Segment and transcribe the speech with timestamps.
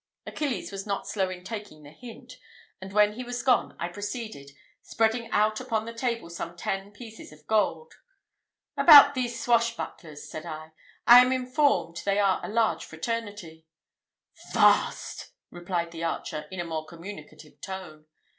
[0.25, 2.39] Achilles was not slow in taking the hint;
[2.81, 4.49] and when he was gone, I proceeded,
[4.81, 7.93] spreading out upon the table some ten pieces of gold.
[8.75, 10.71] "About these swash bucklers," said I,
[11.05, 13.67] "I am informed they are a large fraternity."
[14.53, 18.07] "Vast!" replied the archer, in a more communicative tone.